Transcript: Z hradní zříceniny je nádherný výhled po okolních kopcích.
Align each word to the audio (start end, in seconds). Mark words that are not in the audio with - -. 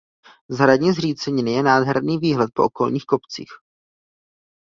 Z 0.49 0.57
hradní 0.59 0.91
zříceniny 0.93 1.51
je 1.53 1.63
nádherný 1.63 2.17
výhled 2.17 2.51
po 2.53 2.63
okolních 2.63 3.05
kopcích. 3.05 3.49